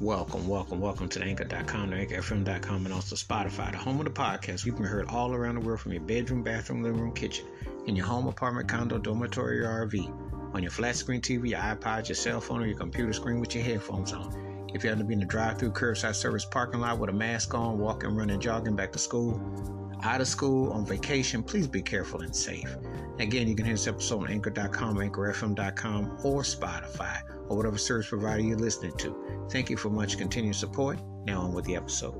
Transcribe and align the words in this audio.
Welcome, 0.00 0.48
welcome, 0.48 0.80
welcome 0.80 1.10
to 1.10 1.18
the 1.18 1.26
anchor.com, 1.26 1.90
the 1.90 1.96
anchorfm.com, 1.96 2.86
and 2.86 2.94
also 2.94 3.14
Spotify, 3.16 3.70
the 3.70 3.76
home 3.76 3.98
of 3.98 4.06
the 4.06 4.10
podcast. 4.10 4.64
We 4.64 4.70
can 4.70 4.80
be 4.80 4.88
heard 4.88 5.10
all 5.10 5.34
around 5.34 5.56
the 5.56 5.60
world 5.60 5.80
from 5.80 5.92
your 5.92 6.00
bedroom, 6.00 6.42
bathroom, 6.42 6.82
living 6.82 7.02
room, 7.02 7.12
kitchen, 7.12 7.44
in 7.86 7.94
your 7.94 8.06
home, 8.06 8.26
apartment, 8.26 8.66
condo, 8.66 8.96
dormitory, 8.96 9.60
or 9.60 9.86
RV, 9.86 10.54
on 10.54 10.62
your 10.62 10.70
flat 10.70 10.96
screen 10.96 11.20
TV, 11.20 11.50
your 11.50 11.58
iPod, 11.60 12.08
your 12.08 12.16
cell 12.16 12.40
phone, 12.40 12.62
or 12.62 12.66
your 12.66 12.78
computer 12.78 13.12
screen 13.12 13.40
with 13.40 13.54
your 13.54 13.62
headphones 13.62 14.14
on. 14.14 14.70
If 14.72 14.82
you 14.82 14.88
happen 14.88 15.04
to 15.04 15.06
be 15.06 15.12
in 15.12 15.22
a 15.22 15.26
drive 15.26 15.58
through 15.58 15.72
curbside 15.72 16.14
service 16.14 16.46
parking 16.46 16.80
lot 16.80 16.98
with 16.98 17.10
a 17.10 17.12
mask 17.12 17.52
on, 17.52 17.78
walking, 17.78 18.16
running, 18.16 18.40
jogging 18.40 18.76
back 18.76 18.92
to 18.92 18.98
school, 18.98 19.38
out 20.02 20.22
of 20.22 20.28
school, 20.28 20.72
on 20.72 20.86
vacation, 20.86 21.42
please 21.42 21.66
be 21.66 21.82
careful 21.82 22.22
and 22.22 22.34
safe. 22.34 22.74
Again, 23.18 23.48
you 23.48 23.54
can 23.54 23.66
hear 23.66 23.74
this 23.74 23.86
episode 23.86 24.22
on 24.22 24.30
anchor.com, 24.30 24.96
anchorfm.com, 24.96 26.20
or 26.24 26.40
Spotify, 26.40 27.20
or 27.50 27.56
whatever 27.56 27.76
service 27.76 28.08
provider 28.08 28.42
you're 28.42 28.56
listening 28.56 28.96
to. 28.96 29.48
Thank 29.50 29.68
you 29.68 29.76
for 29.76 29.90
much 29.90 30.16
continued 30.16 30.54
support. 30.54 30.98
Now 31.24 31.42
on 31.42 31.52
with 31.52 31.64
the 31.64 31.74
episode. 31.74 32.14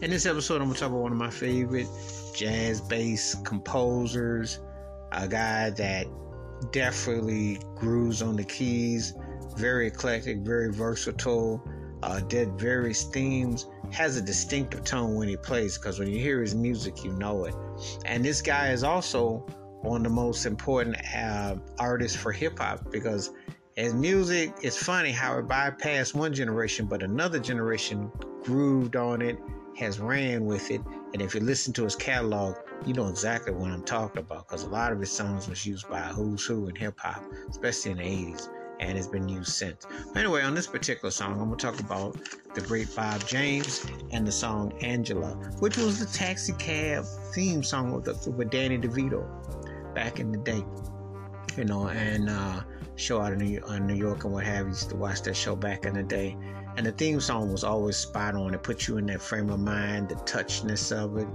In 0.00 0.10
this 0.10 0.24
episode, 0.24 0.62
I'm 0.62 0.68
going 0.68 0.74
to 0.74 0.80
talk 0.80 0.90
about 0.90 1.02
one 1.02 1.12
of 1.12 1.18
my 1.18 1.28
favorite 1.28 1.88
jazz 2.34 2.80
bass 2.80 3.34
composers, 3.44 4.60
a 5.12 5.26
guy 5.26 5.70
that 5.70 6.06
definitely 6.70 7.58
grooves 7.74 8.22
on 8.22 8.36
the 8.36 8.44
keys, 8.44 9.12
very 9.56 9.88
eclectic, 9.88 10.38
very 10.38 10.72
versatile, 10.72 11.62
uh, 12.04 12.20
did 12.20 12.52
various 12.52 13.04
themes, 13.04 13.66
has 13.90 14.16
a 14.16 14.22
distinctive 14.22 14.84
tone 14.84 15.16
when 15.16 15.28
he 15.28 15.36
plays 15.36 15.76
because 15.76 15.98
when 15.98 16.08
you 16.08 16.20
hear 16.20 16.40
his 16.40 16.54
music, 16.54 17.02
you 17.04 17.12
know 17.14 17.44
it. 17.44 17.54
And 18.06 18.24
this 18.24 18.40
guy 18.40 18.70
is 18.70 18.84
also 18.84 19.38
one 19.82 19.96
of 19.98 20.04
the 20.04 20.10
most 20.10 20.46
important 20.46 20.96
uh, 21.14 21.56
artists 21.78 22.16
for 22.16 22.30
hip 22.30 22.58
hop 22.58 22.90
because 22.92 23.30
as 23.80 23.94
music, 23.94 24.54
it's 24.60 24.76
funny 24.76 25.10
how 25.10 25.38
it 25.38 25.48
bypassed 25.48 26.14
one 26.14 26.34
generation, 26.34 26.84
but 26.84 27.02
another 27.02 27.38
generation 27.38 28.12
grooved 28.42 28.94
on 28.94 29.22
it, 29.22 29.38
has 29.78 29.98
ran 29.98 30.44
with 30.44 30.70
it. 30.70 30.82
And 31.14 31.22
if 31.22 31.34
you 31.34 31.40
listen 31.40 31.72
to 31.74 31.84
his 31.84 31.96
catalog, 31.96 32.56
you 32.84 32.92
know 32.92 33.08
exactly 33.08 33.54
what 33.54 33.70
I'm 33.70 33.82
talking 33.82 34.20
about 34.20 34.46
because 34.46 34.64
a 34.64 34.68
lot 34.68 34.92
of 34.92 35.00
his 35.00 35.10
songs 35.10 35.48
was 35.48 35.64
used 35.64 35.88
by 35.88 36.00
who's 36.00 36.44
who 36.44 36.68
in 36.68 36.76
hip 36.76 37.00
hop, 37.00 37.24
especially 37.48 37.92
in 37.92 37.96
the 37.96 38.02
80s, 38.04 38.48
and 38.80 38.98
it's 38.98 39.06
been 39.06 39.26
used 39.30 39.52
since. 39.52 39.86
But 40.12 40.18
anyway, 40.18 40.42
on 40.42 40.54
this 40.54 40.66
particular 40.66 41.10
song, 41.10 41.40
I'm 41.40 41.46
going 41.46 41.56
to 41.56 41.66
talk 41.66 41.80
about 41.80 42.18
the 42.54 42.60
great 42.60 42.94
Bob 42.94 43.26
James 43.26 43.86
and 44.10 44.26
the 44.26 44.32
song 44.32 44.74
Angela, 44.82 45.30
which 45.60 45.78
was 45.78 45.98
the 45.98 46.18
taxi 46.18 46.52
cab 46.58 47.06
theme 47.32 47.62
song 47.62 47.92
with, 47.92 48.04
the, 48.04 48.30
with 48.30 48.50
Danny 48.50 48.76
DeVito 48.76 49.24
back 49.94 50.20
in 50.20 50.32
the 50.32 50.38
day. 50.38 50.62
You 51.56 51.64
know, 51.64 51.88
and 51.88 52.30
uh, 52.30 52.62
show 52.96 53.20
out 53.20 53.32
in 53.32 53.38
New, 53.38 53.64
in 53.66 53.86
New 53.86 53.94
York 53.94 54.24
and 54.24 54.32
what 54.32 54.44
have 54.44 54.66
you. 54.66 54.72
Used 54.72 54.90
to 54.90 54.96
watch 54.96 55.22
that 55.22 55.34
show 55.34 55.56
back 55.56 55.84
in 55.84 55.94
the 55.94 56.02
day. 56.02 56.36
And 56.76 56.86
the 56.86 56.92
theme 56.92 57.20
song 57.20 57.50
was 57.50 57.64
always 57.64 57.96
spot 57.96 58.34
on. 58.34 58.54
It 58.54 58.62
put 58.62 58.86
you 58.86 58.96
in 58.98 59.06
that 59.06 59.20
frame 59.20 59.50
of 59.50 59.60
mind, 59.60 60.08
the 60.08 60.14
touchness 60.16 60.92
of 60.92 61.16
it. 61.18 61.26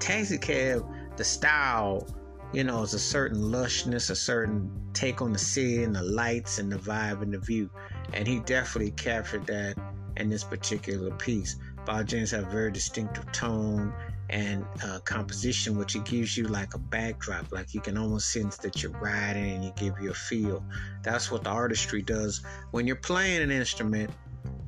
Taxi 0.00 0.38
Cab, 0.38 0.84
the 1.16 1.24
style, 1.24 2.08
you 2.52 2.64
know, 2.64 2.82
is 2.82 2.94
a 2.94 2.98
certain 2.98 3.38
lushness, 3.38 4.10
a 4.10 4.16
certain 4.16 4.70
take 4.92 5.20
on 5.20 5.32
the 5.32 5.38
city 5.38 5.82
and 5.82 5.94
the 5.94 6.02
lights 6.02 6.58
and 6.58 6.72
the 6.72 6.78
vibe 6.78 7.22
and 7.22 7.34
the 7.34 7.38
view. 7.38 7.68
And 8.12 8.26
he 8.26 8.40
definitely 8.40 8.92
captured 8.92 9.46
that 9.46 9.76
in 10.16 10.30
this 10.30 10.44
particular 10.44 11.10
piece. 11.12 11.56
Bob 11.84 12.06
James 12.06 12.30
had 12.30 12.44
a 12.44 12.50
very 12.50 12.72
distinctive 12.72 13.30
tone 13.32 13.92
and 14.30 14.64
uh, 14.82 14.98
composition, 15.00 15.76
which 15.76 15.96
it 15.96 16.04
gives 16.04 16.36
you 16.36 16.44
like 16.44 16.74
a 16.74 16.78
backdrop, 16.78 17.52
like 17.52 17.74
you 17.74 17.80
can 17.80 17.96
almost 17.96 18.32
sense 18.32 18.56
that 18.58 18.82
you're 18.82 18.92
riding 18.92 19.50
and 19.50 19.64
you 19.64 19.72
give 19.76 19.94
you 20.00 20.10
a 20.10 20.14
feel. 20.14 20.64
That's 21.02 21.30
what 21.30 21.44
the 21.44 21.50
artistry 21.50 22.02
does 22.02 22.42
when 22.70 22.86
you're 22.86 22.96
playing 22.96 23.42
an 23.42 23.50
instrument, 23.50 24.10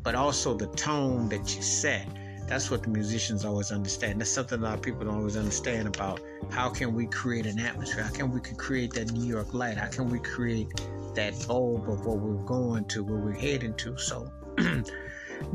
but 0.02 0.14
also 0.14 0.54
the 0.54 0.66
tone 0.68 1.28
that 1.30 1.56
you 1.56 1.62
set. 1.62 2.06
That's 2.46 2.70
what 2.70 2.84
the 2.84 2.90
musicians 2.90 3.44
always 3.44 3.72
understand. 3.72 4.20
That's 4.20 4.30
something 4.30 4.60
a 4.60 4.62
lot 4.62 4.74
of 4.74 4.82
people 4.82 5.04
don't 5.04 5.16
always 5.16 5.36
understand 5.36 5.88
about 5.88 6.20
how 6.50 6.68
can 6.68 6.94
we 6.94 7.06
create 7.06 7.44
an 7.46 7.58
atmosphere? 7.58 8.04
How 8.04 8.12
can 8.12 8.30
we 8.30 8.40
create 8.40 8.92
that 8.92 9.10
New 9.10 9.26
York 9.26 9.52
light? 9.52 9.76
How 9.76 9.88
can 9.88 10.08
we 10.08 10.20
create 10.20 10.68
that 11.14 11.34
bulb 11.48 11.88
of 11.88 12.06
what 12.06 12.18
we're 12.18 12.44
going 12.44 12.84
to, 12.84 13.02
where 13.02 13.18
we're 13.18 13.32
heading 13.32 13.74
to? 13.78 13.98
So, 13.98 14.30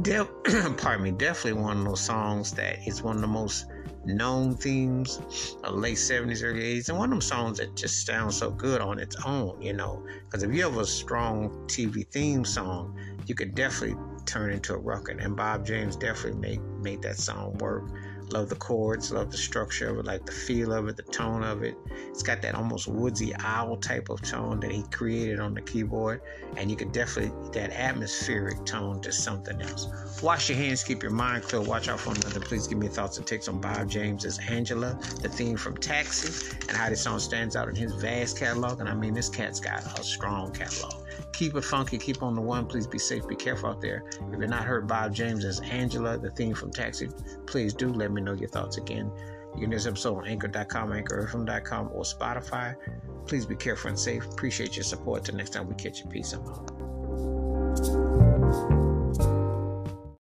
de- 0.02 0.26
pardon 0.78 1.04
me, 1.04 1.12
definitely 1.12 1.62
one 1.62 1.78
of 1.80 1.86
those 1.86 2.02
songs 2.02 2.52
that 2.54 2.86
is 2.88 3.02
one 3.02 3.16
of 3.16 3.22
the 3.22 3.28
most 3.28 3.66
known 4.06 4.56
themes 4.56 5.20
of 5.64 5.76
late 5.76 5.98
70s, 5.98 6.44
early 6.44 6.62
80s, 6.62 6.90
and 6.90 6.98
one 6.98 7.10
of 7.10 7.12
them 7.12 7.22
songs 7.22 7.60
that 7.60 7.76
just 7.76 8.06
sounds 8.06 8.38
so 8.38 8.50
good 8.50 8.82
on 8.82 9.00
its 9.00 9.16
own, 9.26 9.62
you 9.62 9.74
know. 9.74 10.06
Because 10.26 10.44
if 10.44 10.54
you 10.54 10.64
have 10.64 10.78
a 10.78 10.86
strong 10.86 11.50
TV 11.68 12.08
theme 12.08 12.44
song, 12.46 12.98
you 13.28 13.36
could 13.36 13.56
definitely 13.56 13.98
turn 14.26 14.52
into 14.52 14.74
a 14.74 14.78
record. 14.78 15.20
And 15.20 15.36
Bob 15.36 15.66
James 15.66 15.96
definitely 15.96 16.40
made 16.40 16.62
made 16.82 17.02
that 17.04 17.18
song 17.18 17.58
work. 17.58 17.90
Love 18.32 18.50
the 18.50 18.56
chords, 18.56 19.12
love 19.12 19.30
the 19.30 19.38
structure 19.38 19.90
of 19.90 20.00
it, 20.00 20.06
like 20.06 20.26
the 20.26 20.32
feel 20.32 20.72
of 20.72 20.88
it, 20.88 20.96
the 20.96 21.04
tone 21.04 21.44
of 21.44 21.64
it. 21.64 21.76
It's 22.10 22.24
got 22.24 22.42
that 22.44 22.56
almost 22.56 22.88
woodsy 22.88 23.34
owl 23.40 23.78
type 23.78 24.10
of 24.10 24.22
tone 24.22 24.60
that 24.62 24.72
he 24.72 24.84
created 24.92 25.40
on 25.40 25.54
the 25.54 25.62
keyboard, 25.62 26.22
and 26.56 26.70
you 26.70 26.78
can 26.78 26.92
definitely 26.92 27.32
that 27.52 27.72
atmospheric 27.72 28.66
tone 28.66 29.02
to 29.02 29.12
something 29.12 29.62
else. 29.62 30.22
Wash 30.22 30.50
your 30.50 30.58
hands, 30.58 30.84
keep 30.84 31.04
your 31.04 31.12
mind 31.12 31.44
clear, 31.44 31.62
watch 31.62 31.90
out 31.90 32.00
for 32.00 32.12
another. 32.12 32.40
Please 32.40 32.68
give 32.68 32.78
me 32.78 32.88
thoughts 32.88 33.18
and 33.18 33.28
takes 33.28 33.48
on 33.48 33.60
Bob 33.60 33.90
James's 33.90 34.40
Angela, 34.40 34.98
the 35.22 35.30
theme 35.30 35.58
from 35.58 35.76
Taxi, 35.78 36.56
and 36.68 36.78
how 36.78 36.90
this 36.90 37.02
song 37.02 37.20
stands 37.20 37.56
out 37.56 37.68
in 37.68 37.76
his 37.76 37.94
vast 37.96 38.40
catalog. 38.40 38.80
And 38.80 38.88
I 38.88 38.94
mean, 38.94 39.14
this 39.14 39.30
cat's 39.30 39.60
got 39.60 40.00
a 40.00 40.04
strong 40.04 40.52
catalog. 40.54 41.06
Keep 41.34 41.56
it 41.56 41.64
funky, 41.64 41.98
keep 41.98 42.24
on 42.24 42.36
the 42.36 42.42
one. 42.42 42.66
Please 42.66 42.88
be 42.88 43.00
safe, 43.00 43.28
be 43.28 43.36
careful 43.36 43.70
out 43.70 43.82
there. 43.82 44.04
If 44.32 44.40
you're 44.40 44.48
not 44.48 44.64
heard 44.64 44.88
Bob 44.88 45.14
James 45.14 45.44
as 45.44 45.60
Angela, 45.62 46.18
the 46.18 46.30
theme 46.30 46.54
from 46.54 46.72
Taxi, 46.72 47.10
please 47.52 47.74
do 47.74 47.92
let 47.92 48.12
me 48.12 48.22
know 48.22 48.32
your 48.32 48.48
thoughts 48.48 48.78
again. 48.78 49.12
You 49.56 49.62
can 49.62 49.72
this 49.72 49.86
episode 49.86 50.18
on 50.18 50.28
anchor.com, 50.28 50.92
anchorfm.com, 50.92 51.90
or 51.94 52.04
Spotify. 52.04 52.76
Please 53.28 53.46
be 53.46 53.58
careful 53.58 53.90
and 53.90 54.00
safe. 54.00 54.26
Appreciate 54.26 54.78
your 54.78 54.86
support. 54.86 55.26
Till 55.26 55.36
next 55.36 55.50
time 55.52 55.68
we 55.68 55.76
catch 55.76 56.00
you. 56.00 56.06
Peace 56.10 56.34
out. 56.34 56.72